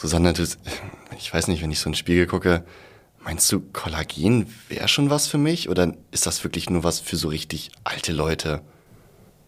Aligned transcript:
Susanne, 0.00 0.32
du, 0.32 0.44
ich 1.18 1.34
weiß 1.34 1.48
nicht, 1.48 1.62
wenn 1.62 1.70
ich 1.70 1.78
so 1.78 1.90
in 1.90 1.92
den 1.92 1.98
Spiegel 1.98 2.26
gucke, 2.26 2.64
meinst 3.22 3.52
du, 3.52 3.60
Kollagen 3.60 4.46
wäre 4.70 4.88
schon 4.88 5.10
was 5.10 5.26
für 5.26 5.36
mich 5.36 5.68
oder 5.68 5.92
ist 6.10 6.24
das 6.24 6.42
wirklich 6.42 6.70
nur 6.70 6.84
was 6.84 7.00
für 7.00 7.16
so 7.16 7.28
richtig 7.28 7.70
alte 7.84 8.12
Leute? 8.12 8.62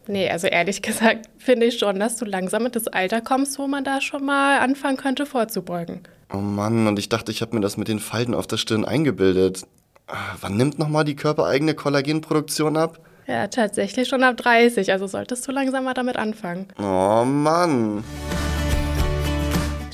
Nee, 0.09 0.29
also 0.29 0.49
ehrlich 0.49 0.83
gesagt 0.83 1.31
finde 1.39 1.65
ich 1.65 1.79
schon, 1.79 1.99
dass 1.99 2.19
du 2.19 2.27
langsam 2.27 2.67
in 2.67 2.73
das 2.73 2.87
Alter 2.87 3.23
kommst, 3.23 3.59
wo 3.59 3.67
man 3.67 3.83
da 3.83 4.03
schon 4.03 4.27
mal 4.27 4.59
anfangen 4.59 4.99
könnte 4.99 5.25
vorzubeugen. 5.25 6.01
Oh 6.31 6.37
Mann, 6.37 6.87
und 6.87 6.99
ich 6.99 7.09
dachte, 7.09 7.33
ich 7.33 7.41
habe 7.41 7.55
mir 7.55 7.63
das 7.63 7.79
mit 7.79 7.89
den 7.89 7.99
Falten 7.99 8.35
auf 8.35 8.47
der 8.47 8.59
Stirn 8.59 8.85
eingebildet. 8.85 9.63
Ah, 10.07 10.37
wann 10.43 10.59
nimmt 10.59 10.79
nochmal 10.79 11.05
die 11.05 11.17
körpereigene 11.17 11.73
Kollagenproduktion 11.73 12.77
ab? 12.77 13.01
Ja, 13.27 13.47
tatsächlich 13.47 14.07
schon 14.07 14.23
ab 14.23 14.37
30, 14.37 14.93
also 14.93 15.07
solltest 15.07 15.49
du 15.49 15.53
langsam 15.53 15.85
mal 15.85 15.95
damit 15.95 16.17
anfangen. 16.17 16.69
Oh 16.79 17.25
Mann. 17.25 18.05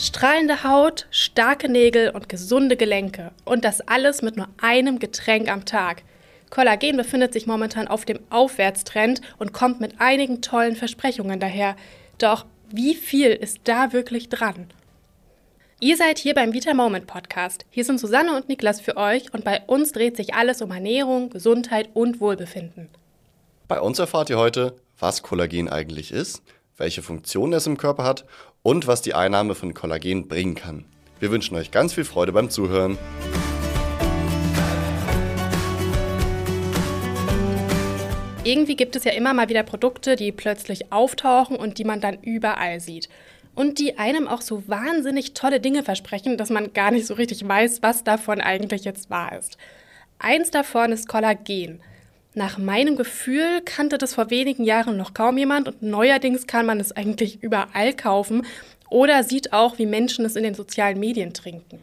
Strahlende 0.01 0.63
Haut, 0.63 1.09
starke 1.11 1.69
Nägel 1.69 2.11
und 2.11 2.29
gesunde 2.29 2.77
Gelenke. 2.77 3.33
Und 3.45 3.65
das 3.65 3.81
alles 3.81 4.23
mit 4.23 4.37
nur 4.37 4.47
einem 4.63 5.01
Getränk 5.01 5.51
am 5.51 5.65
Tag. 5.65 6.05
Kollagen 6.51 6.97
befindet 6.97 7.33
sich 7.33 7.49
momentan 7.49 7.89
auf 7.89 8.05
dem 8.05 8.21
Aufwärtstrend 8.31 9.21
und 9.39 9.53
kommt 9.53 9.81
mit 9.81 10.01
einigen 10.01 10.41
tollen 10.41 10.77
Versprechungen 10.77 11.41
daher. 11.41 11.75
Doch 12.19 12.47
wie 12.71 12.95
viel 12.95 13.33
ist 13.33 13.63
da 13.65 13.93
wirklich 13.93 14.29
dran? 14.29 14.69
Ihr 15.81 15.97
seid 15.97 16.19
hier 16.19 16.35
beim 16.35 16.53
Vita 16.53 16.75
Moment 16.75 17.09
Podcast. 17.09 17.67
Hier 17.69 17.85
sind 17.85 17.99
Susanne 17.99 18.37
und 18.37 18.49
Niklas 18.49 18.81
für 18.81 18.97
euch 18.97 19.35
und 19.35 19.43
bei 19.43 19.63
uns 19.67 19.91
dreht 19.91 20.17
sich 20.17 20.33
alles 20.33 20.63
um 20.63 20.71
Ernährung, 20.71 21.29
Gesundheit 21.31 21.89
und 21.95 22.21
Wohlbefinden. 22.21 22.89
Bei 23.67 23.81
uns 23.81 23.99
erfahrt 23.99 24.31
ihr 24.31 24.39
heute, 24.39 24.77
was 25.01 25.25
Kollagen 25.25 25.69
eigentlich 25.69 26.13
ist, 26.13 26.43
welche 26.79 27.03
Funktion 27.03 27.53
es 27.53 27.67
im 27.67 27.77
Körper 27.77 28.05
hat 28.05 28.25
und 28.63 28.87
was 28.87 29.03
die 29.03 29.15
Einnahme 29.15 29.55
von 29.55 29.75
Kollagen 29.75 30.29
bringen 30.29 30.55
kann. 30.55 30.85
Wir 31.21 31.31
wünschen 31.31 31.57
euch 31.57 31.71
ganz 31.71 31.93
viel 31.93 32.05
Freude 32.05 32.33
beim 32.33 32.49
Zuhören. 32.49 32.97
Irgendwie 38.45 38.77
gibt 38.77 38.97
es 38.97 39.05
ja 39.05 39.13
immer 39.13 39.35
mal 39.35 39.51
wieder 39.51 39.63
Produkte, 39.63 40.17
die 40.17 40.33
plötzlich 40.33 40.91
auftauchen 40.91 41.57
und 41.57 41.77
die 41.77 41.85
man 41.85 42.01
dann 42.01 42.19
überall 42.23 42.81
sieht. 42.81 43.09
Und 43.55 43.79
die 43.79 43.99
einem 43.99 44.29
auch 44.29 44.41
so 44.41 44.67
wahnsinnig 44.69 45.35
tolle 45.35 45.61
Dinge 45.61 45.83
versprechen, 45.83 46.39
dass 46.39 46.49
man 46.49 46.73
gar 46.73 46.93
nicht 46.93 47.07
so 47.07 47.15
richtig 47.15 47.47
weiß, 47.47 47.83
was 47.83 48.05
davon 48.05 48.41
eigentlich 48.41 48.85
jetzt 48.85 49.11
wahr 49.11 49.37
ist. 49.37 49.59
Eins 50.21 50.51
davon 50.51 50.93
ist 50.93 51.09
Kollagen. 51.09 51.83
Nach 52.39 52.57
meinem 52.57 52.95
Gefühl 52.95 53.63
kannte 53.65 53.99
das 53.99 54.15
vor 54.15 54.31
wenigen 54.31 54.63
Jahren 54.63 54.97
noch 54.97 55.13
kaum 55.13 55.39
jemand 55.39 55.67
und 55.67 55.83
neuerdings 55.83 56.47
kann 56.47 56.67
man 56.67 56.79
es 56.79 56.93
eigentlich 56.93 57.43
überall 57.43 57.93
kaufen 57.93 58.47
oder 58.89 59.25
sieht 59.25 59.53
auch, 59.53 59.81
wie 59.81 59.87
Menschen 59.87 60.25
es 60.25 60.37
in 60.37 60.45
den 60.45 60.55
sozialen 60.55 61.01
Medien 61.01 61.35
trinken. 61.35 61.81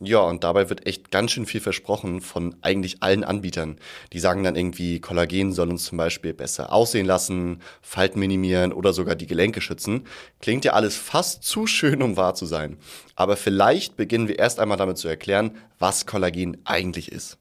Ja, 0.00 0.22
und 0.22 0.42
dabei 0.42 0.68
wird 0.70 0.88
echt 0.88 1.12
ganz 1.12 1.30
schön 1.30 1.46
viel 1.46 1.60
versprochen 1.60 2.20
von 2.20 2.56
eigentlich 2.62 3.00
allen 3.00 3.22
Anbietern. 3.22 3.78
Die 4.12 4.18
sagen 4.18 4.42
dann 4.42 4.56
irgendwie, 4.56 4.98
Kollagen 4.98 5.52
soll 5.52 5.70
uns 5.70 5.84
zum 5.84 5.98
Beispiel 5.98 6.34
besser 6.34 6.72
aussehen 6.72 7.06
lassen, 7.06 7.62
Falten 7.80 8.18
minimieren 8.18 8.72
oder 8.72 8.92
sogar 8.92 9.14
die 9.14 9.28
Gelenke 9.28 9.60
schützen. 9.60 10.04
Klingt 10.40 10.64
ja 10.64 10.72
alles 10.72 10.96
fast 10.96 11.44
zu 11.44 11.68
schön, 11.68 12.02
um 12.02 12.16
wahr 12.16 12.34
zu 12.34 12.44
sein. 12.44 12.76
Aber 13.14 13.36
vielleicht 13.36 13.96
beginnen 13.96 14.26
wir 14.26 14.36
erst 14.36 14.58
einmal 14.58 14.78
damit 14.78 14.98
zu 14.98 15.06
erklären, 15.06 15.52
was 15.78 16.06
Kollagen 16.06 16.56
eigentlich 16.64 17.12
ist. 17.12 17.38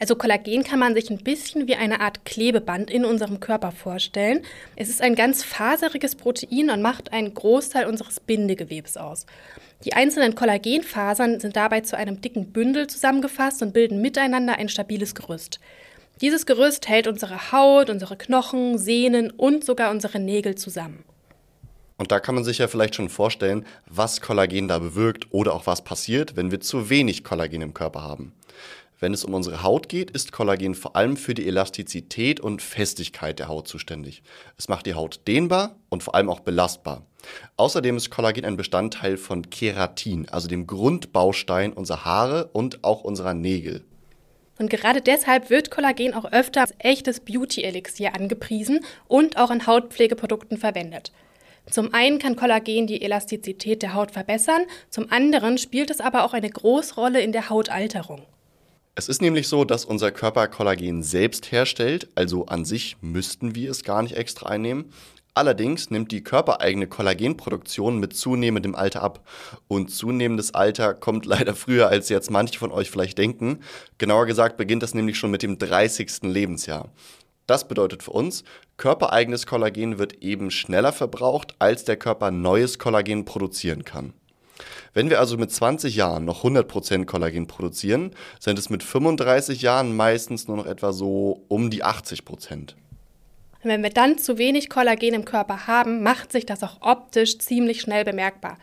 Also 0.00 0.14
Kollagen 0.14 0.62
kann 0.62 0.78
man 0.78 0.94
sich 0.94 1.10
ein 1.10 1.18
bisschen 1.18 1.66
wie 1.66 1.74
eine 1.74 2.00
Art 2.00 2.24
Klebeband 2.24 2.90
in 2.90 3.04
unserem 3.04 3.40
Körper 3.40 3.72
vorstellen. 3.72 4.42
Es 4.76 4.88
ist 4.88 5.02
ein 5.02 5.16
ganz 5.16 5.42
faseriges 5.42 6.14
Protein 6.14 6.70
und 6.70 6.82
macht 6.82 7.12
einen 7.12 7.34
Großteil 7.34 7.86
unseres 7.86 8.20
Bindegewebs 8.20 8.96
aus. 8.96 9.26
Die 9.84 9.94
einzelnen 9.94 10.36
Kollagenfasern 10.36 11.40
sind 11.40 11.56
dabei 11.56 11.80
zu 11.80 11.96
einem 11.96 12.20
dicken 12.20 12.52
Bündel 12.52 12.86
zusammengefasst 12.86 13.60
und 13.62 13.72
bilden 13.72 14.00
miteinander 14.00 14.56
ein 14.56 14.68
stabiles 14.68 15.14
Gerüst. 15.14 15.58
Dieses 16.20 16.46
Gerüst 16.46 16.88
hält 16.88 17.06
unsere 17.06 17.52
Haut, 17.52 17.90
unsere 17.90 18.16
Knochen, 18.16 18.78
Sehnen 18.78 19.30
und 19.30 19.64
sogar 19.64 19.90
unsere 19.90 20.18
Nägel 20.18 20.56
zusammen. 20.56 21.04
Und 21.96 22.12
da 22.12 22.20
kann 22.20 22.36
man 22.36 22.44
sich 22.44 22.58
ja 22.58 22.68
vielleicht 22.68 22.94
schon 22.94 23.08
vorstellen, 23.08 23.66
was 23.86 24.20
Kollagen 24.20 24.68
da 24.68 24.78
bewirkt 24.78 25.26
oder 25.32 25.52
auch 25.54 25.66
was 25.66 25.82
passiert, 25.82 26.36
wenn 26.36 26.52
wir 26.52 26.60
zu 26.60 26.90
wenig 26.90 27.24
Kollagen 27.24 27.62
im 27.62 27.74
Körper 27.74 28.02
haben. 28.02 28.32
Wenn 29.00 29.14
es 29.14 29.24
um 29.24 29.32
unsere 29.32 29.62
Haut 29.62 29.88
geht, 29.88 30.10
ist 30.10 30.32
Kollagen 30.32 30.74
vor 30.74 30.96
allem 30.96 31.16
für 31.16 31.34
die 31.34 31.46
Elastizität 31.46 32.40
und 32.40 32.60
Festigkeit 32.60 33.38
der 33.38 33.46
Haut 33.46 33.68
zuständig. 33.68 34.24
Es 34.56 34.68
macht 34.68 34.86
die 34.86 34.94
Haut 34.94 35.20
dehnbar 35.28 35.76
und 35.88 36.02
vor 36.02 36.16
allem 36.16 36.28
auch 36.28 36.40
belastbar. 36.40 37.06
Außerdem 37.56 37.96
ist 37.96 38.10
Kollagen 38.10 38.44
ein 38.44 38.56
Bestandteil 38.56 39.16
von 39.16 39.50
Keratin, 39.50 40.28
also 40.30 40.48
dem 40.48 40.66
Grundbaustein 40.66 41.72
unserer 41.72 42.04
Haare 42.04 42.50
und 42.52 42.82
auch 42.82 43.02
unserer 43.02 43.34
Nägel. 43.34 43.84
Und 44.58 44.68
gerade 44.68 45.00
deshalb 45.00 45.50
wird 45.50 45.70
Kollagen 45.70 46.14
auch 46.14 46.24
öfter 46.32 46.62
als 46.62 46.74
echtes 46.78 47.20
Beauty-Elixier 47.20 48.16
angepriesen 48.16 48.80
und 49.06 49.36
auch 49.36 49.52
in 49.52 49.68
Hautpflegeprodukten 49.68 50.58
verwendet. 50.58 51.12
Zum 51.70 51.94
einen 51.94 52.18
kann 52.18 52.34
Kollagen 52.34 52.88
die 52.88 53.02
Elastizität 53.02 53.82
der 53.82 53.94
Haut 53.94 54.10
verbessern, 54.10 54.62
zum 54.90 55.12
anderen 55.12 55.58
spielt 55.58 55.90
es 55.90 56.00
aber 56.00 56.24
auch 56.24 56.32
eine 56.32 56.50
Großrolle 56.50 57.20
in 57.20 57.30
der 57.30 57.50
Hautalterung. 57.50 58.22
Es 58.98 59.08
ist 59.08 59.22
nämlich 59.22 59.46
so, 59.46 59.64
dass 59.64 59.84
unser 59.84 60.10
Körper 60.10 60.48
Kollagen 60.48 61.04
selbst 61.04 61.52
herstellt, 61.52 62.08
also 62.16 62.46
an 62.46 62.64
sich 62.64 62.96
müssten 63.00 63.54
wir 63.54 63.70
es 63.70 63.84
gar 63.84 64.02
nicht 64.02 64.16
extra 64.16 64.48
einnehmen. 64.48 64.86
Allerdings 65.34 65.90
nimmt 65.90 66.10
die 66.10 66.24
körpereigene 66.24 66.88
Kollagenproduktion 66.88 68.00
mit 68.00 68.16
zunehmendem 68.16 68.74
Alter 68.74 69.02
ab. 69.02 69.24
Und 69.68 69.92
zunehmendes 69.92 70.52
Alter 70.52 70.94
kommt 70.94 71.26
leider 71.26 71.54
früher, 71.54 71.86
als 71.86 72.08
jetzt 72.08 72.32
manche 72.32 72.58
von 72.58 72.72
euch 72.72 72.90
vielleicht 72.90 73.18
denken. 73.18 73.60
Genauer 73.98 74.26
gesagt 74.26 74.56
beginnt 74.56 74.82
das 74.82 74.94
nämlich 74.94 75.16
schon 75.16 75.30
mit 75.30 75.44
dem 75.44 75.58
30. 75.58 76.22
Lebensjahr. 76.22 76.88
Das 77.46 77.68
bedeutet 77.68 78.02
für 78.02 78.10
uns, 78.10 78.42
körpereigenes 78.78 79.46
Kollagen 79.46 80.00
wird 80.00 80.24
eben 80.24 80.50
schneller 80.50 80.90
verbraucht, 80.90 81.54
als 81.60 81.84
der 81.84 81.98
Körper 81.98 82.32
neues 82.32 82.80
Kollagen 82.80 83.24
produzieren 83.24 83.84
kann. 83.84 84.12
Wenn 84.94 85.10
wir 85.10 85.20
also 85.20 85.36
mit 85.36 85.50
20 85.50 85.94
Jahren 85.96 86.24
noch 86.24 86.44
100% 86.44 87.04
Kollagen 87.04 87.46
produzieren, 87.46 88.12
sind 88.40 88.58
es 88.58 88.70
mit 88.70 88.82
35 88.82 89.62
Jahren 89.62 89.94
meistens 89.94 90.48
nur 90.48 90.56
noch 90.56 90.66
etwa 90.66 90.92
so 90.92 91.42
um 91.48 91.70
die 91.70 91.84
80%. 91.84 92.74
Wenn 93.62 93.82
wir 93.82 93.90
dann 93.90 94.18
zu 94.18 94.38
wenig 94.38 94.70
Kollagen 94.70 95.14
im 95.14 95.24
Körper 95.24 95.66
haben, 95.66 96.02
macht 96.02 96.32
sich 96.32 96.46
das 96.46 96.62
auch 96.62 96.80
optisch 96.80 97.38
ziemlich 97.38 97.80
schnell 97.80 98.04
bemerkbar. 98.04 98.56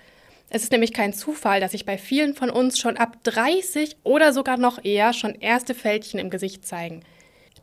Es 0.49 0.63
ist 0.63 0.71
nämlich 0.71 0.93
kein 0.93 1.13
Zufall, 1.13 1.59
dass 1.59 1.71
sich 1.71 1.85
bei 1.85 1.97
vielen 1.97 2.33
von 2.33 2.49
uns 2.49 2.79
schon 2.79 2.97
ab 2.97 3.17
30 3.23 3.97
oder 4.03 4.31
sogar 4.31 4.57
noch 4.57 4.83
eher 4.83 5.11
schon 5.11 5.35
erste 5.35 5.73
Fältchen 5.73 6.19
im 6.19 6.29
Gesicht 6.29 6.65
zeigen. 6.65 7.03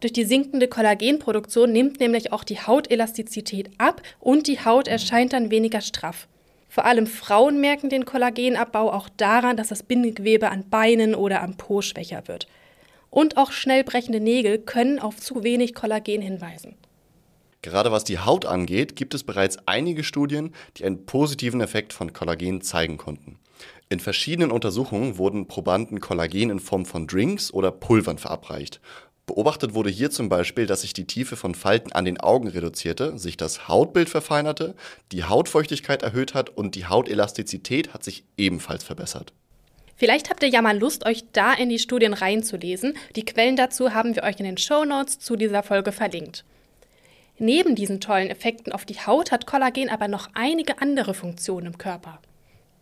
Durch 0.01 0.13
die 0.13 0.25
sinkende 0.25 0.67
Kollagenproduktion 0.67 1.73
nimmt 1.73 2.01
nämlich 2.01 2.33
auch 2.33 2.43
die 2.43 2.59
Hautelastizität 2.59 3.71
ab 3.79 4.03
und 4.19 4.49
die 4.49 4.65
Haut 4.65 4.89
erscheint 4.89 5.33
dann 5.33 5.51
weniger 5.51 5.81
straff. 5.81 6.27
Vor 6.73 6.87
allem 6.87 7.07
Frauen 7.07 7.61
merken 7.61 7.91
den 7.91 8.07
Kollagenabbau 8.07 8.91
auch 8.91 9.11
daran, 9.19 9.59
dass 9.59 9.69
das 9.69 9.83
Bindegewebe 9.83 10.49
an 10.49 10.71
Beinen 10.71 11.15
oder 11.15 11.43
am 11.43 11.59
Po 11.59 11.83
schwächer 11.83 12.27
wird. 12.29 12.47
Und 13.11 13.37
auch 13.37 13.53
schnell 13.53 13.85
brechende 13.85 14.21
Nägel 14.21 14.57
können 14.57 14.99
auf 14.99 15.19
zu 15.19 15.45
wenig 15.45 15.75
Kollagen 15.75 16.23
hinweisen. 16.23 16.77
Gerade 17.61 17.93
was 17.93 18.05
die 18.05 18.21
Haut 18.21 18.47
angeht, 18.47 18.97
gibt 18.97 19.13
es 19.13 19.23
bereits 19.23 19.59
einige 19.67 20.03
Studien, 20.03 20.55
die 20.79 20.87
einen 20.87 21.05
positiven 21.05 21.61
Effekt 21.61 21.93
von 21.93 22.15
Kollagen 22.15 22.63
zeigen 22.63 22.97
konnten. 22.97 23.39
In 23.91 24.01
verschiedenen 24.01 24.51
Untersuchungen 24.51 25.19
wurden 25.19 25.49
Probanden 25.49 26.01
Kollagen 26.01 26.49
in 26.49 26.59
Form 26.59 26.87
von 26.87 27.07
Drinks 27.07 27.53
oder 27.53 27.71
Pulvern 27.71 28.17
verabreicht. 28.17 28.81
Beobachtet 29.35 29.73
wurde 29.73 29.89
hier 29.89 30.11
zum 30.11 30.29
Beispiel, 30.29 30.67
dass 30.67 30.83
sich 30.83 30.93
die 30.93 31.07
Tiefe 31.07 31.37
von 31.37 31.55
Falten 31.55 31.91
an 31.91 32.05
den 32.05 32.21
Augen 32.21 32.49
reduzierte, 32.49 33.19
sich 33.19 33.39
das 33.39 33.67
Hautbild 33.67 34.11
verfeinerte, 34.11 34.75
die 35.11 35.25
Hautfeuchtigkeit 35.25 36.03
erhöht 36.03 36.35
hat 36.35 36.51
und 36.51 36.75
die 36.75 36.85
Hautelastizität 36.85 37.95
hat 37.95 38.05
sich 38.05 38.25
ebenfalls 38.37 38.85
verbessert. 38.85 39.33
Vielleicht 39.97 40.29
habt 40.29 40.43
ihr 40.43 40.51
ja 40.51 40.61
mal 40.61 40.79
Lust, 40.79 41.07
euch 41.07 41.25
da 41.33 41.55
in 41.55 41.71
die 41.71 41.79
Studien 41.79 42.13
reinzulesen. 42.13 42.93
Die 43.17 43.25
Quellen 43.25 43.57
dazu 43.57 43.95
haben 43.95 44.15
wir 44.15 44.25
euch 44.25 44.39
in 44.39 44.45
den 44.45 44.59
Show 44.59 44.85
Notes 44.85 45.19
zu 45.19 45.37
dieser 45.37 45.63
Folge 45.63 45.93
verlinkt. 45.93 46.45
Neben 47.39 47.75
diesen 47.75 48.03
tollen 48.03 48.29
Effekten 48.29 48.71
auf 48.71 48.85
die 48.85 49.01
Haut 49.01 49.33
hat 49.33 49.47
Kollagen 49.47 49.89
aber 49.89 50.09
noch 50.09 50.29
einige 50.35 50.83
andere 50.83 51.15
Funktionen 51.15 51.69
im 51.69 51.79
Körper. 51.79 52.21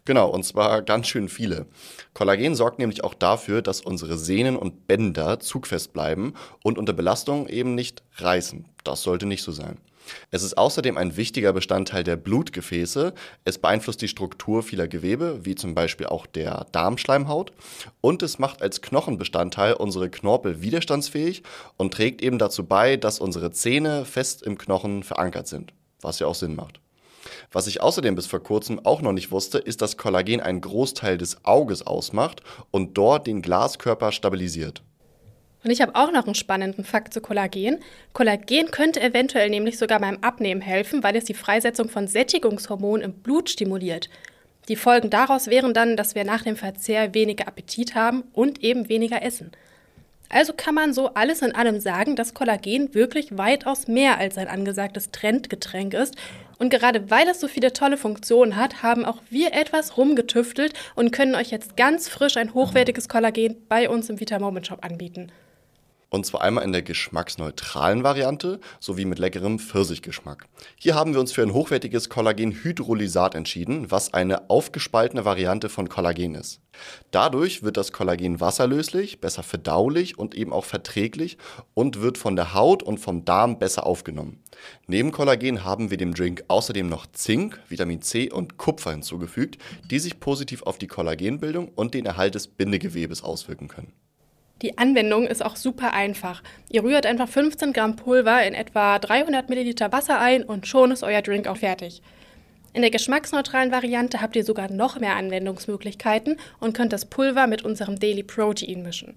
Genau, 0.05 0.29
und 0.29 0.45
zwar 0.45 0.83
ganz 0.83 1.09
schön 1.09 1.29
viele. 1.29 1.67
Kollagen 2.15 2.55
sorgt 2.55 2.79
nämlich 2.79 3.05
auch 3.05 3.15
dafür, 3.15 3.63
dass 3.63 3.81
unsere 3.81 4.17
Sehnen 4.17 4.57
und 4.57 4.87
Bänder 4.87 5.41
zugfest 5.41 5.93
bleiben 5.93 6.35
und 6.63 6.79
unter 6.79 6.93
Belastung 6.93 7.49
eben 7.49 7.75
nicht 7.75 8.03
reißen. 8.17 8.65
Das 8.85 9.03
sollte 9.03 9.27
nicht 9.27 9.43
so 9.43 9.53
sein. 9.53 9.79
Es 10.31 10.43
ist 10.43 10.57
außerdem 10.59 10.97
ein 10.97 11.17
wichtiger 11.17 11.53
Bestandteil 11.53 12.03
der 12.05 12.17
Blutgefäße. 12.17 13.15
Es 13.45 13.59
beeinflusst 13.59 14.03
die 14.03 14.09
Struktur 14.09 14.63
vieler 14.63 14.89
Gewebe, 14.89 15.45
wie 15.45 15.55
zum 15.55 15.75
Beispiel 15.75 16.07
auch 16.07 16.27
der 16.27 16.67
Darmschleimhaut. 16.73 17.53
Und 18.01 18.23
es 18.23 18.39
macht 18.39 18.63
als 18.63 18.83
Knochenbestandteil 18.83 19.75
unsere 19.75 20.11
Knorpel 20.11 20.63
widerstandsfähig 20.63 21.43
und 21.77 21.95
trägt 21.95 22.23
eben 22.23 22.39
dazu 22.39 22.65
bei, 22.65 22.97
dass 22.97 23.21
unsere 23.21 23.53
Zähne 23.53 24.05
fest 24.05 24.43
im 24.43 24.59
Knochen 24.59 25.03
verankert 25.03 25.47
sind, 25.47 25.73
was 26.01 26.19
ja 26.19 26.27
auch 26.27 26.35
Sinn 26.35 26.57
macht. 26.57 26.81
Was 27.53 27.67
ich 27.67 27.81
außerdem 27.81 28.15
bis 28.15 28.27
vor 28.27 28.43
kurzem 28.43 28.85
auch 28.85 29.03
noch 29.03 29.13
nicht 29.13 29.33
wusste, 29.33 29.59
ist, 29.59 29.83
dass 29.83 29.97
Kollagen 29.97 30.41
einen 30.41 30.61
Großteil 30.61 31.19
des 31.19 31.45
Auges 31.45 31.85
ausmacht 31.85 32.43
und 32.71 32.97
dort 32.97 33.27
den 33.27 33.43
Glaskörper 33.43 34.13
stabilisiert. 34.13 34.83
Und 35.65 35.71
ich 35.71 35.83
habe 35.83 35.95
auch 35.95 36.13
noch 36.13 36.25
einen 36.25 36.37
spannenden 36.37 36.85
Fakt 36.85 37.13
zu 37.13 37.21
Kollagen. 37.21 37.81
Kollagen 38.13 38.71
könnte 38.71 39.01
eventuell 39.01 39.51
nämlich 39.51 39.79
sogar 39.79 39.99
beim 39.99 40.19
Abnehmen 40.23 40.61
helfen, 40.61 41.03
weil 41.03 41.17
es 41.17 41.25
die 41.25 41.35
Freisetzung 41.35 41.89
von 41.89 42.07
Sättigungshormonen 42.07 43.05
im 43.05 43.13
Blut 43.15 43.51
stimuliert. 43.51 44.09
Die 44.69 44.77
Folgen 44.77 45.11
daraus 45.11 45.49
wären 45.49 45.75
dann, 45.75 45.97
dass 45.97 46.15
wir 46.15 46.25
nach 46.25 46.43
dem 46.43 46.57
Verzehr 46.57 47.15
weniger 47.15 47.49
Appetit 47.49 47.95
haben 47.95 48.23
und 48.33 48.63
eben 48.63 48.89
weniger 48.89 49.23
essen. 49.23 49.51
Also 50.29 50.53
kann 50.57 50.77
man 50.77 50.95
so 50.95 51.15
alles 51.15 51.43
in 51.43 51.55
allem 51.55 51.81
sagen, 51.81 52.15
dass 52.15 52.35
Kollagen 52.35 52.95
wirklich 52.95 53.37
weitaus 53.37 53.89
mehr 53.89 54.19
als 54.19 54.39
ein 54.39 54.47
angesagtes 54.47 55.11
Trendgetränk 55.11 55.93
ist. 55.93 56.15
Und 56.61 56.69
gerade 56.69 57.11
weil 57.11 57.27
es 57.27 57.41
so 57.41 57.49
viele 57.49 57.73
tolle 57.73 57.97
Funktionen 57.97 58.55
hat, 58.55 58.83
haben 58.83 59.07
auch 59.07 59.23
wir 59.31 59.55
etwas 59.55 59.97
rumgetüftelt 59.97 60.75
und 60.95 61.11
können 61.11 61.35
euch 61.35 61.51
jetzt 61.51 61.75
ganz 61.75 62.07
frisch 62.07 62.37
ein 62.37 62.53
hochwertiges 62.53 63.09
Kollagen 63.09 63.57
bei 63.67 63.89
uns 63.89 64.11
im 64.11 64.21
Vita 64.21 64.39
Moment 64.39 64.67
Shop 64.67 64.85
anbieten. 64.85 65.33
Und 66.11 66.27
zwar 66.27 66.43
einmal 66.43 66.65
in 66.65 66.73
der 66.73 66.83
geschmacksneutralen 66.83 68.03
Variante 68.03 68.59
sowie 68.81 69.05
mit 69.05 69.21
leckerem 69.21 69.61
Pfirsichgeschmack. 69.61 70.47
Hier 70.77 70.97
haben 70.97 71.15
wir 71.15 71.21
uns 71.21 71.31
für 71.31 71.43
ein 71.43 71.55
hochwertiges 71.55 72.09
Kollagenhydrolysat 72.09 73.37
entschieden, 73.37 73.93
was 73.93 74.13
eine 74.13 74.51
aufgespaltene 74.51 75.25
Variante 75.25 75.69
von 75.69 75.89
Kollagen 75.89 76.35
ist. 76.35 76.61
Dadurch 77.13 77.63
wird 77.63 77.77
das 77.77 77.93
Kollagen 77.93 78.41
wasserlöslich, 78.41 79.21
besser 79.21 79.45
verdaulich 79.45 80.19
und 80.19 80.35
eben 80.35 80.53
auch 80.53 80.65
verträglich 80.65 81.39
und 81.75 82.01
wird 82.01 82.19
von 82.19 82.35
der 82.35 82.55
Haut 82.55 82.83
und 82.83 82.99
vom 82.99 83.25
Darm 83.25 83.61
besser 83.61 83.87
aufgenommen. 83.87 84.43
Neben 84.89 85.13
Kollagen 85.13 85.65
haben 85.65 85.91
wir 85.91 85.97
dem 85.97 86.15
Drink 86.15 86.43
außerdem 86.49 86.89
noch 86.89 87.07
Zink, 87.13 87.61
Vitamin 87.69 88.03
C 88.03 88.31
und 88.31 88.57
Kupfer 88.57 88.91
hinzugefügt, 88.91 89.59
die 89.91 90.01
sich 90.01 90.19
positiv 90.19 90.65
auf 90.65 90.77
die 90.77 90.89
Kollagenbildung 90.89 91.69
und 91.69 91.95
den 91.95 92.07
Erhalt 92.07 92.35
des 92.35 92.49
Bindegewebes 92.49 93.23
auswirken 93.23 93.69
können. 93.69 93.93
Die 94.63 94.77
Anwendung 94.77 95.27
ist 95.27 95.45
auch 95.45 95.57
super 95.57 95.95
einfach. 95.95 96.43
Ihr 96.69 96.83
rührt 96.83 97.07
einfach 97.07 97.29
15 97.29 97.73
Gramm 97.73 97.97
Pulver 97.97 98.47
in 98.47 98.53
etwa 98.53 98.99
300 98.99 99.49
Milliliter 99.49 99.91
Wasser 99.91 100.21
ein 100.21 100.43
und 100.43 100.67
schon 100.67 100.91
ist 100.91 101.03
euer 101.03 101.23
Drink 101.23 101.47
auch 101.47 101.57
fertig. 101.57 102.03
In 102.73 102.83
der 102.83 102.91
geschmacksneutralen 102.91 103.73
Variante 103.73 104.21
habt 104.21 104.37
ihr 104.37 104.45
sogar 104.45 104.71
noch 104.71 105.01
mehr 105.01 105.17
Anwendungsmöglichkeiten 105.17 106.37
und 106.61 106.75
könnt 106.75 106.93
das 106.93 107.07
Pulver 107.07 107.47
mit 107.47 107.63
unserem 107.63 107.99
Daily 107.99 108.23
Protein 108.23 108.83
mischen. 108.83 109.15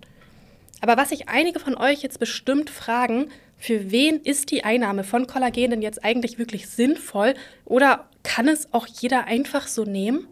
Aber 0.81 0.97
was 0.97 1.09
sich 1.09 1.29
einige 1.29 1.59
von 1.59 1.75
euch 1.75 2.01
jetzt 2.01 2.19
bestimmt 2.19 2.69
fragen, 2.69 3.29
für 3.57 3.91
wen 3.91 4.19
ist 4.21 4.49
die 4.49 4.63
Einnahme 4.63 5.03
von 5.03 5.27
Kollagen 5.27 5.69
denn 5.69 5.81
jetzt 5.81 6.03
eigentlich 6.03 6.39
wirklich 6.39 6.67
sinnvoll 6.67 7.35
oder 7.65 8.09
kann 8.23 8.47
es 8.47 8.73
auch 8.73 8.87
jeder 8.87 9.25
einfach 9.25 9.67
so 9.67 9.83
nehmen? 9.83 10.27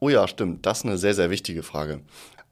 Oh 0.00 0.08
ja, 0.08 0.28
stimmt. 0.28 0.64
Das 0.64 0.78
ist 0.78 0.84
eine 0.84 0.98
sehr, 0.98 1.14
sehr 1.14 1.30
wichtige 1.30 1.62
Frage. 1.62 2.00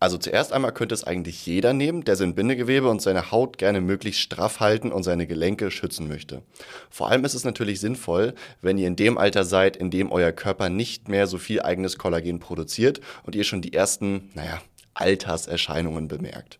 Also 0.02 0.18
zuerst 0.18 0.52
einmal 0.52 0.72
könnte 0.72 0.96
es 0.96 1.04
eigentlich 1.04 1.46
jeder 1.46 1.72
nehmen, 1.72 2.02
der 2.02 2.16
sein 2.16 2.34
Bindegewebe 2.34 2.90
und 2.90 3.00
seine 3.00 3.30
Haut 3.30 3.56
gerne 3.56 3.80
möglichst 3.80 4.20
straff 4.20 4.58
halten 4.58 4.90
und 4.90 5.04
seine 5.04 5.28
Gelenke 5.28 5.70
schützen 5.70 6.08
möchte. 6.08 6.42
Vor 6.90 7.08
allem 7.08 7.24
ist 7.24 7.34
es 7.34 7.44
natürlich 7.44 7.78
sinnvoll, 7.78 8.34
wenn 8.60 8.78
ihr 8.78 8.88
in 8.88 8.96
dem 8.96 9.16
Alter 9.16 9.44
seid, 9.44 9.76
in 9.76 9.92
dem 9.92 10.10
euer 10.10 10.32
Körper 10.32 10.70
nicht 10.70 11.06
mehr 11.06 11.28
so 11.28 11.38
viel 11.38 11.62
eigenes 11.62 11.98
Kollagen 11.98 12.40
produziert 12.40 13.00
und 13.22 13.36
ihr 13.36 13.44
schon 13.44 13.62
die 13.62 13.74
ersten, 13.74 14.32
naja, 14.34 14.60
Alterserscheinungen 14.94 16.08
bemerkt. 16.08 16.58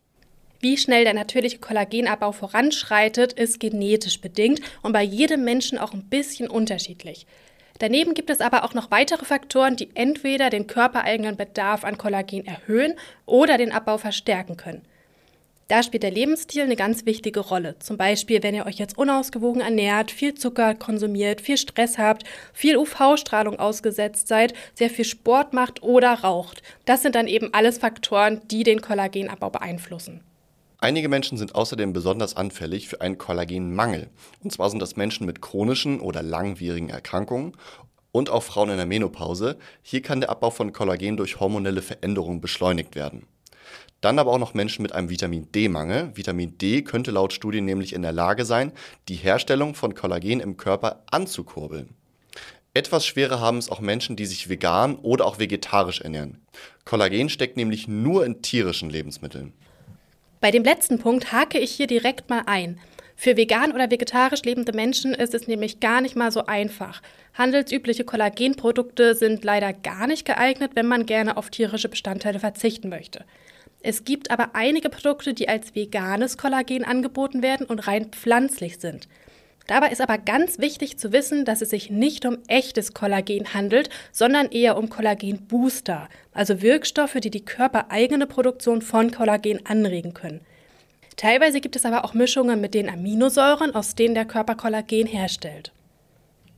Wie 0.60 0.76
schnell 0.76 1.02
der 1.02 1.14
natürliche 1.14 1.58
Kollagenabbau 1.58 2.30
voranschreitet, 2.30 3.32
ist 3.32 3.58
genetisch 3.58 4.20
bedingt 4.20 4.60
und 4.82 4.92
bei 4.92 5.02
jedem 5.02 5.42
Menschen 5.42 5.78
auch 5.78 5.94
ein 5.94 6.04
bisschen 6.04 6.48
unterschiedlich. 6.48 7.26
Daneben 7.78 8.14
gibt 8.14 8.30
es 8.30 8.40
aber 8.40 8.64
auch 8.64 8.74
noch 8.74 8.90
weitere 8.90 9.24
Faktoren, 9.24 9.76
die 9.76 9.90
entweder 9.94 10.50
den 10.50 10.66
körpereigenen 10.66 11.36
Bedarf 11.36 11.84
an 11.84 11.98
Kollagen 11.98 12.46
erhöhen 12.46 12.94
oder 13.26 13.58
den 13.58 13.72
Abbau 13.72 13.98
verstärken 13.98 14.56
können. 14.56 14.82
Da 15.72 15.82
spielt 15.82 16.02
der 16.02 16.10
Lebensstil 16.10 16.64
eine 16.64 16.76
ganz 16.76 17.06
wichtige 17.06 17.40
Rolle. 17.40 17.78
Zum 17.78 17.96
Beispiel, 17.96 18.42
wenn 18.42 18.54
ihr 18.54 18.66
euch 18.66 18.76
jetzt 18.76 18.98
unausgewogen 18.98 19.62
ernährt, 19.62 20.10
viel 20.10 20.34
Zucker 20.34 20.74
konsumiert, 20.74 21.40
viel 21.40 21.56
Stress 21.56 21.96
habt, 21.96 22.24
viel 22.52 22.76
UV-Strahlung 22.76 23.58
ausgesetzt 23.58 24.28
seid, 24.28 24.52
sehr 24.74 24.90
viel 24.90 25.06
Sport 25.06 25.54
macht 25.54 25.82
oder 25.82 26.12
raucht. 26.12 26.62
Das 26.84 27.00
sind 27.00 27.14
dann 27.14 27.26
eben 27.26 27.54
alles 27.54 27.78
Faktoren, 27.78 28.42
die 28.50 28.64
den 28.64 28.82
Kollagenabbau 28.82 29.48
beeinflussen. 29.48 30.20
Einige 30.82 31.08
Menschen 31.08 31.38
sind 31.38 31.54
außerdem 31.54 31.92
besonders 31.92 32.34
anfällig 32.34 32.88
für 32.88 33.00
einen 33.00 33.16
Kollagenmangel. 33.16 34.10
Und 34.42 34.50
zwar 34.50 34.68
sind 34.68 34.82
das 34.82 34.96
Menschen 34.96 35.26
mit 35.26 35.40
chronischen 35.40 36.00
oder 36.00 36.24
langwierigen 36.24 36.88
Erkrankungen 36.88 37.52
und 38.10 38.30
auch 38.30 38.42
Frauen 38.42 38.70
in 38.70 38.78
der 38.78 38.86
Menopause. 38.86 39.58
Hier 39.82 40.02
kann 40.02 40.18
der 40.20 40.30
Abbau 40.30 40.50
von 40.50 40.72
Kollagen 40.72 41.16
durch 41.16 41.38
hormonelle 41.38 41.82
Veränderungen 41.82 42.40
beschleunigt 42.40 42.96
werden. 42.96 43.28
Dann 44.00 44.18
aber 44.18 44.32
auch 44.32 44.40
noch 44.40 44.54
Menschen 44.54 44.82
mit 44.82 44.90
einem 44.90 45.08
Vitamin 45.08 45.52
D-Mangel. 45.52 46.10
Vitamin 46.16 46.58
D 46.58 46.82
könnte 46.82 47.12
laut 47.12 47.32
Studien 47.32 47.64
nämlich 47.64 47.92
in 47.92 48.02
der 48.02 48.10
Lage 48.10 48.44
sein, 48.44 48.72
die 49.08 49.14
Herstellung 49.14 49.76
von 49.76 49.94
Kollagen 49.94 50.40
im 50.40 50.56
Körper 50.56 51.04
anzukurbeln. 51.12 51.94
Etwas 52.74 53.06
schwerer 53.06 53.38
haben 53.38 53.58
es 53.58 53.70
auch 53.70 53.78
Menschen, 53.78 54.16
die 54.16 54.26
sich 54.26 54.48
vegan 54.48 54.96
oder 54.96 55.26
auch 55.26 55.38
vegetarisch 55.38 56.00
ernähren. 56.00 56.44
Kollagen 56.84 57.28
steckt 57.28 57.56
nämlich 57.56 57.86
nur 57.86 58.26
in 58.26 58.42
tierischen 58.42 58.90
Lebensmitteln. 58.90 59.52
Bei 60.42 60.50
dem 60.50 60.64
letzten 60.64 60.98
Punkt 60.98 61.30
hake 61.30 61.60
ich 61.60 61.70
hier 61.70 61.86
direkt 61.86 62.28
mal 62.28 62.42
ein. 62.46 62.80
Für 63.14 63.36
vegan 63.36 63.70
oder 63.70 63.92
vegetarisch 63.92 64.42
lebende 64.42 64.72
Menschen 64.72 65.14
ist 65.14 65.34
es 65.34 65.46
nämlich 65.46 65.78
gar 65.78 66.00
nicht 66.00 66.16
mal 66.16 66.32
so 66.32 66.46
einfach. 66.46 67.00
Handelsübliche 67.34 68.02
Kollagenprodukte 68.02 69.14
sind 69.14 69.44
leider 69.44 69.72
gar 69.72 70.08
nicht 70.08 70.24
geeignet, 70.24 70.72
wenn 70.74 70.88
man 70.88 71.06
gerne 71.06 71.36
auf 71.36 71.50
tierische 71.50 71.88
Bestandteile 71.88 72.40
verzichten 72.40 72.88
möchte. 72.88 73.24
Es 73.82 74.02
gibt 74.02 74.32
aber 74.32 74.56
einige 74.56 74.88
Produkte, 74.88 75.32
die 75.32 75.48
als 75.48 75.76
veganes 75.76 76.36
Kollagen 76.36 76.84
angeboten 76.84 77.40
werden 77.40 77.64
und 77.64 77.86
rein 77.86 78.06
pflanzlich 78.06 78.78
sind. 78.80 79.06
Dabei 79.66 79.90
ist 79.90 80.00
aber 80.00 80.18
ganz 80.18 80.58
wichtig 80.58 80.98
zu 80.98 81.12
wissen, 81.12 81.44
dass 81.44 81.62
es 81.62 81.70
sich 81.70 81.90
nicht 81.90 82.26
um 82.26 82.38
echtes 82.48 82.94
Kollagen 82.94 83.54
handelt, 83.54 83.90
sondern 84.10 84.50
eher 84.50 84.76
um 84.76 84.88
Kollagenbooster, 84.88 86.08
also 86.32 86.62
Wirkstoffe, 86.62 87.14
die 87.14 87.30
die 87.30 87.44
körpereigene 87.44 88.26
Produktion 88.26 88.82
von 88.82 89.10
Kollagen 89.10 89.64
anregen 89.64 90.14
können. 90.14 90.40
Teilweise 91.16 91.60
gibt 91.60 91.76
es 91.76 91.84
aber 91.84 92.04
auch 92.04 92.14
Mischungen 92.14 92.60
mit 92.60 92.74
den 92.74 92.88
Aminosäuren, 92.88 93.74
aus 93.74 93.94
denen 93.94 94.14
der 94.14 94.24
Körper 94.24 94.54
Kollagen 94.54 95.06
herstellt. 95.06 95.72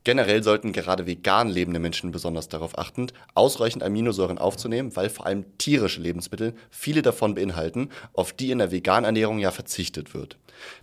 Generell 0.04 0.42
sollten 0.42 0.72
gerade 0.72 1.06
vegan 1.06 1.48
lebende 1.48 1.80
Menschen 1.80 2.12
besonders 2.12 2.48
darauf 2.48 2.78
achten, 2.78 3.06
ausreichend 3.34 3.82
Aminosäuren 3.82 4.36
aufzunehmen, 4.36 4.94
weil 4.96 5.08
vor 5.08 5.24
allem 5.24 5.46
tierische 5.56 6.02
Lebensmittel 6.02 6.54
viele 6.70 7.00
davon 7.00 7.34
beinhalten, 7.34 7.88
auf 8.12 8.34
die 8.34 8.50
in 8.50 8.58
der 8.58 8.70
Veganernährung 8.70 9.38
ja 9.38 9.50
verzichtet 9.50 10.12
wird. 10.12 10.36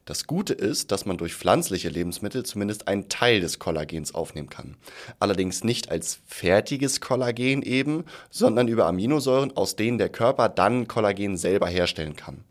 Das 0.06 0.26
Gute 0.26 0.54
ist, 0.54 0.92
dass 0.92 1.06
man 1.06 1.18
durch 1.18 1.36
pflanzliche 1.36 1.90
Lebensmittel 1.90 2.44
zumindest 2.44 2.88
einen 2.88 3.10
Teil 3.10 3.42
des 3.42 3.60
Kollagens 3.60 4.14
aufnehmen 4.16 4.50
kann. 4.50 4.76
Allerdings 5.20 5.64
nicht 5.64 5.92
als 5.92 6.20
fertiges 6.26 7.00
Kollagen 7.00 7.62
eben, 7.62 8.06
sondern 8.32 8.68
über 8.68 8.88
Aminosäuren, 8.88 9.56
aus 9.56 9.76
denen 9.76 10.00
der 10.00 10.10
Körper 10.10 10.50
dann 10.50 10.88
Kollagen 10.88 11.38
selber 11.38 11.68
herstellen 11.68 12.16
kann. 12.16 12.44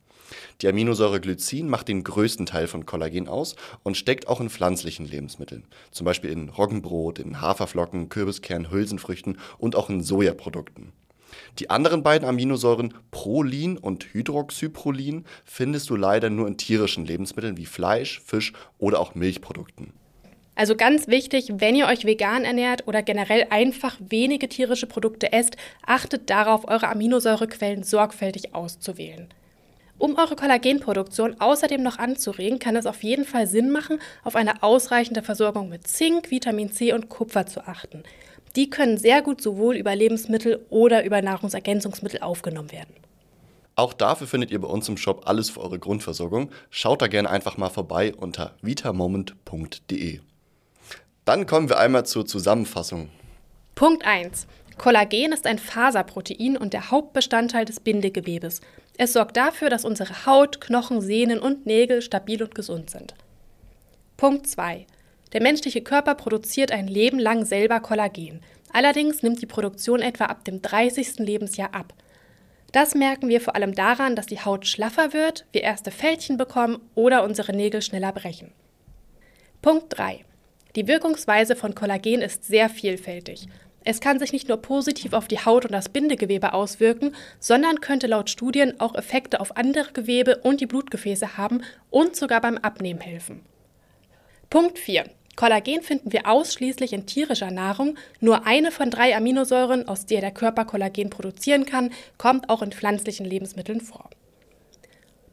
Die 0.63 0.69
Aminosäure 0.69 1.21
Glycin 1.21 1.69
macht 1.69 1.89
den 1.89 2.05
größten 2.05 2.45
Teil 2.45 2.67
von 2.67 2.85
Kollagen 2.85 3.29
aus 3.29 3.57
und 3.83 3.97
steckt 3.97 4.29
auch 4.29 4.41
in 4.41 4.51
pflanzlichen 4.51 5.07
Lebensmitteln, 5.07 5.65
zum 5.91 6.05
Beispiel 6.05 6.31
in 6.31 6.51
Roggenbrot, 6.51 7.19
in 7.19 7.41
Haferflocken, 7.41 8.11
Kürbiskern, 8.11 8.71
Hülsenfrüchten 8.71 9.39
und 9.57 9.75
auch 9.75 9.89
in 9.89 10.03
Sojaprodukten. 10.03 10.93
Die 11.59 11.71
anderen 11.71 12.03
beiden 12.03 12.29
Aminosäuren 12.29 12.93
Prolin 13.11 13.79
und 13.79 14.13
Hydroxyprolin 14.13 15.25
findest 15.45 15.89
du 15.89 15.97
leider 15.97 16.29
nur 16.29 16.47
in 16.47 16.59
tierischen 16.59 17.07
Lebensmitteln 17.07 17.57
wie 17.57 17.67
Fleisch, 17.67 18.21
Fisch 18.21 18.53
oder 18.79 19.01
auch 19.01 19.15
Milchprodukten. 19.15 19.93
Also 20.57 20.77
ganz 20.77 21.09
wichtig, 21.09 21.51
wenn 21.57 21.75
ihr 21.75 21.87
euch 21.87 22.05
vegan 22.05 22.45
ernährt 22.45 22.87
oder 22.87 23.03
generell 23.03 23.47
einfach 23.49 23.97
wenige 23.99 24.47
tierische 24.49 24.87
Produkte 24.87 25.33
esst, 25.33 25.57
achtet 25.87 26.29
darauf, 26.29 26.69
eure 26.69 26.89
Aminosäurequellen 26.89 27.83
sorgfältig 27.83 28.55
auszuwählen. 28.55 29.29
Um 30.01 30.17
eure 30.17 30.35
Kollagenproduktion 30.35 31.43
außerdem 31.43 31.83
noch 31.83 31.99
anzuregen, 31.99 32.59
kann 32.59 32.75
es 32.75 32.87
auf 32.87 33.03
jeden 33.03 33.27
Fall 33.27 33.47
Sinn 33.47 33.71
machen, 33.71 33.99
auf 34.25 34.35
eine 34.35 34.63
ausreichende 34.63 35.23
Versorgung 35.23 35.69
mit 35.69 35.87
Zink, 35.87 36.31
Vitamin 36.31 36.73
C 36.73 36.95
und 36.95 37.11
Kupfer 37.11 37.45
zu 37.45 37.67
achten. 37.67 38.03
Die 38.57 38.71
können 38.71 38.97
sehr 38.97 39.21
gut 39.21 39.43
sowohl 39.43 39.77
über 39.77 39.95
Lebensmittel 39.95 40.65
oder 40.71 41.05
über 41.05 41.21
Nahrungsergänzungsmittel 41.21 42.23
aufgenommen 42.23 42.73
werden. 42.73 42.95
Auch 43.77 43.93
dafür 43.93 44.27
findet 44.27 44.51
ihr 44.51 44.63
bei 44.63 44.69
uns 44.69 44.89
im 44.89 44.97
Shop 44.97 45.29
alles 45.29 45.51
für 45.51 45.61
eure 45.61 45.79
Grundversorgung. 45.79 46.51
Schaut 46.71 47.03
da 47.03 47.07
gerne 47.07 47.29
einfach 47.29 47.59
mal 47.59 47.69
vorbei 47.69 48.15
unter 48.15 48.55
vitamoment.de. 48.63 50.21
Dann 51.27 51.47
kommen 51.47 51.69
wir 51.69 51.79
einmal 51.79 52.07
zur 52.07 52.25
Zusammenfassung. 52.25 53.11
Punkt 53.75 54.07
1. 54.07 54.47
Kollagen 54.81 55.33
ist 55.33 55.47
ein 55.47 55.59
Faserprotein 55.59 56.57
und 56.57 56.73
der 56.73 56.91
Hauptbestandteil 56.91 57.67
des 57.67 57.81
Bindegewebes. 57.81 58.63
Es 59.03 59.15
sorgt 59.15 59.39
dafür, 59.39 59.71
dass 59.71 59.87
unsere 59.87 60.27
Haut, 60.27 60.61
Knochen, 60.61 61.01
Sehnen 61.01 61.39
und 61.39 61.65
Nägel 61.65 62.03
stabil 62.03 62.43
und 62.43 62.55
gesund 62.55 62.91
sind. 62.91 63.15
Punkt 64.19 64.47
2. 64.47 64.87
Der 65.33 65.41
menschliche 65.41 65.81
Körper 65.81 66.15
produziert 66.15 66.71
ein 66.71 66.87
Leben 66.87 67.19
lang 67.19 67.47
selber 67.47 67.81
Kollagen. 67.81 68.43
Allerdings 68.75 69.23
nimmt 69.23 69.41
die 69.41 69.47
Produktion 69.47 70.03
etwa 70.03 70.27
ab 70.27 70.45
dem 70.45 70.61
30. 70.61 71.19
Lebensjahr 71.21 71.75
ab. 71.75 71.95
Das 72.73 72.95
merken 72.95 73.31
wir 73.31 73.41
vor 73.41 73.57
allem 73.57 73.75
daran, 73.75 74.17
dass 74.17 74.27
die 74.27 74.41
Haut 74.41 74.67
schlaffer 74.67 75.15
wird, 75.15 75.47
wir 75.53 75.63
erste 75.63 75.91
Fältchen 75.91 76.37
bekommen 76.37 76.79
oder 76.95 77.25
unsere 77.25 77.57
Nägel 77.57 77.81
schneller 77.81 78.13
brechen. 78.13 78.53
Punkt 79.63 79.97
3. 79.97 80.27
Die 80.77 80.87
Wirkungsweise 80.87 81.57
von 81.57 81.75
Kollagen 81.75 82.21
ist 82.21 82.45
sehr 82.45 82.69
vielfältig. 82.69 83.47
Es 83.91 84.01
kann 84.01 84.21
sich 84.21 84.33
nicht 84.33 84.47
nur 84.47 84.59
positiv 84.59 85.15
auf 85.15 85.27
die 85.27 85.45
Haut 85.45 85.65
und 85.65 85.73
das 85.73 85.89
Bindegewebe 85.89 86.53
auswirken, 86.53 87.13
sondern 87.41 87.81
könnte 87.81 88.07
laut 88.07 88.31
Studien 88.31 88.79
auch 88.79 88.95
Effekte 88.95 89.41
auf 89.41 89.57
andere 89.57 89.91
Gewebe 89.93 90.37
und 90.45 90.61
die 90.61 90.67
Blutgefäße 90.67 91.37
haben 91.37 91.65
und 91.91 92.15
sogar 92.15 92.41
beim 92.41 92.57
Abnehmen 92.57 93.01
helfen. 93.01 93.41
Punkt 94.49 94.79
4. 94.79 95.07
Kollagen 95.35 95.83
finden 95.83 96.13
wir 96.13 96.29
ausschließlich 96.29 96.93
in 96.93 97.07
tierischer 97.07 97.51
Nahrung. 97.51 97.99
Nur 98.21 98.47
eine 98.47 98.71
von 98.71 98.91
drei 98.91 99.17
Aminosäuren, 99.17 99.89
aus 99.89 100.07
der 100.07 100.21
der 100.21 100.31
Körper 100.31 100.67
Kollagen 100.67 101.11
produzieren 101.11 101.67
kann, 101.67 101.91
kommt 102.17 102.49
auch 102.49 102.63
in 102.63 102.71
pflanzlichen 102.71 103.27
Lebensmitteln 103.27 103.81
vor. 103.81 104.09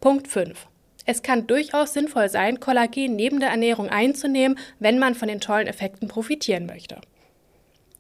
Punkt 0.02 0.28
5. 0.28 0.66
Es 1.06 1.22
kann 1.22 1.46
durchaus 1.46 1.94
sinnvoll 1.94 2.30
sein, 2.30 2.60
Kollagen 2.60 3.16
neben 3.16 3.40
der 3.40 3.50
Ernährung 3.50 3.90
einzunehmen, 3.90 4.58
wenn 4.80 4.98
man 4.98 5.14
von 5.14 5.28
den 5.28 5.42
tollen 5.42 5.68
Effekten 5.68 6.08
profitieren 6.08 6.66
möchte. 6.66 7.00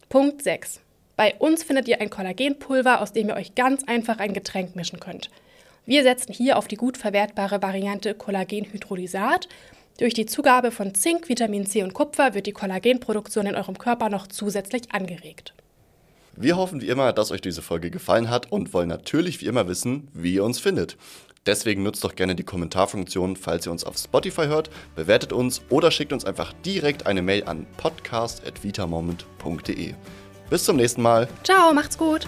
Punkt 0.10 0.42
6. 0.42 0.80
Bei 1.18 1.36
uns 1.36 1.64
findet 1.64 1.90
ihr 1.90 2.00
ein 2.00 2.10
Kollagenpulver, 2.10 3.02
aus 3.02 3.12
dem 3.12 3.28
ihr 3.28 3.36
euch 3.36 3.56
ganz 3.56 3.84
einfach 3.88 4.20
ein 4.20 4.34
Getränk 4.34 4.74
mischen 4.74 5.02
könnt. 5.02 5.30
Wir 5.86 6.04
setzen 6.04 6.32
hier 6.32 6.58
auf 6.58 6.70
die 6.70 6.78
gut 6.78 6.98
verwertbare 6.98 7.62
Variante 7.62 8.14
Kollagenhydrolysat. 8.14 9.50
Durch 10.00 10.14
die 10.14 10.26
Zugabe 10.26 10.72
von 10.72 10.96
Zink, 10.96 11.28
Vitamin 11.28 11.66
C 11.66 11.84
und 11.84 11.94
Kupfer 11.94 12.34
wird 12.34 12.46
die 12.46 12.54
Kollagenproduktion 12.54 13.48
in 13.48 13.56
eurem 13.56 13.78
Körper 13.78 14.08
noch 14.08 14.28
zusätzlich 14.28 14.94
angeregt. 14.94 15.54
Wir 16.38 16.56
hoffen 16.56 16.80
wie 16.82 16.88
immer, 16.88 17.12
dass 17.12 17.32
euch 17.32 17.42
diese 17.42 17.62
Folge 17.62 17.92
gefallen 17.92 18.30
hat 18.30 18.50
und 18.50 18.74
wollen 18.74 18.88
natürlich 18.88 19.42
wie 19.42 19.48
immer 19.48 19.68
wissen, 19.68 20.08
wie 20.14 20.36
ihr 20.36 20.44
uns 20.46 20.60
findet. 20.60 20.96
Deswegen 21.48 21.82
nutzt 21.82 22.04
doch 22.04 22.13
gerne 22.16 22.36
die 22.36 22.44
Kommentarfunktion, 22.44 23.36
falls 23.38 23.66
ihr 23.66 23.72
uns 23.72 23.86
auf 23.86 23.98
Spotify 23.98 24.46
hört, 24.48 24.70
bewertet 24.96 25.34
uns 25.34 25.62
oder 25.70 25.89
schickt 25.89 26.13
uns 26.13 26.25
einfach 26.25 26.54
direkt 26.66 27.08
eine 27.08 27.22
Mail 27.22 27.46
an 27.46 27.66
podcast.vitamoment.de. 27.77 29.94
Bis 30.50 30.63
zum 30.63 30.75
nächsten 30.75 31.01
Mal. 31.01 31.27
Ciao, 31.44 31.74
macht's 31.74 31.98
gut. 31.98 32.27